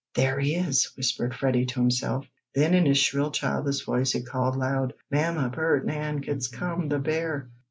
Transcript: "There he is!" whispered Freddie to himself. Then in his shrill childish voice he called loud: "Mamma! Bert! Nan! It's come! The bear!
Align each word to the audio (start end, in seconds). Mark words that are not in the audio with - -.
"There 0.15 0.39
he 0.39 0.55
is!" 0.55 0.85
whispered 0.97 1.35
Freddie 1.35 1.67
to 1.67 1.79
himself. 1.79 2.25
Then 2.55 2.73
in 2.73 2.87
his 2.87 2.97
shrill 2.97 3.29
childish 3.29 3.85
voice 3.85 4.11
he 4.13 4.23
called 4.23 4.55
loud: 4.57 4.95
"Mamma! 5.11 5.49
Bert! 5.49 5.85
Nan! 5.85 6.23
It's 6.25 6.47
come! 6.47 6.87
The 6.89 6.97
bear! 6.97 7.49